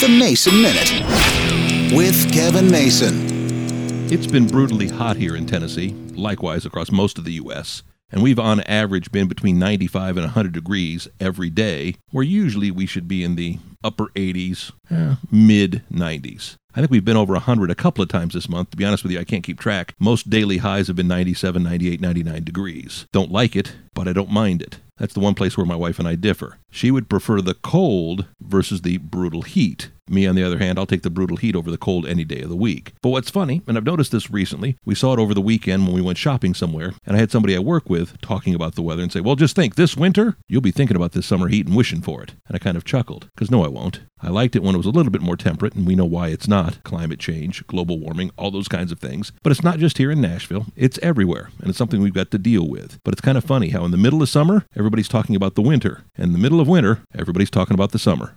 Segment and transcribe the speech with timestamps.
[0.00, 4.10] The Mason Minute with Kevin Mason.
[4.10, 8.38] It's been brutally hot here in Tennessee, likewise across most of the U.S., and we've
[8.38, 13.22] on average been between 95 and 100 degrees every day, where usually we should be
[13.22, 16.56] in the upper 80s, eh, mid 90s.
[16.74, 18.70] I think we've been over 100 a couple of times this month.
[18.70, 19.94] To be honest with you, I can't keep track.
[19.98, 23.06] Most daily highs have been 97, 98, 99 degrees.
[23.12, 24.78] Don't like it, but I don't mind it.
[24.96, 26.56] That's the one place where my wife and I differ.
[26.70, 29.90] She would prefer the cold versus the brutal heat.
[30.10, 32.40] Me, on the other hand, I'll take the brutal heat over the cold any day
[32.40, 32.94] of the week.
[33.00, 35.94] But what's funny, and I've noticed this recently, we saw it over the weekend when
[35.94, 39.02] we went shopping somewhere, and I had somebody I work with talking about the weather
[39.02, 41.76] and say, Well, just think, this winter, you'll be thinking about this summer heat and
[41.76, 42.34] wishing for it.
[42.48, 44.00] And I kind of chuckled, because no, I won't.
[44.22, 46.28] I liked it when it was a little bit more temperate, and we know why
[46.28, 49.32] it's not climate change, global warming, all those kinds of things.
[49.42, 52.38] But it's not just here in Nashville, it's everywhere, and it's something we've got to
[52.38, 52.98] deal with.
[53.04, 55.62] But it's kind of funny how in the middle of summer, everybody's talking about the
[55.62, 58.34] winter, and the of winter, everybody's talking about the summer.